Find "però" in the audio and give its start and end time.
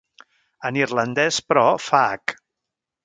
1.51-1.67